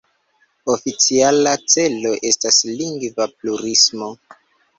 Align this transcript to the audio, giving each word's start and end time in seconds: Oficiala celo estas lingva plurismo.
Oficiala 0.75 1.53
celo 1.73 2.15
estas 2.31 2.59
lingva 2.81 3.29
plurismo. 3.37 4.11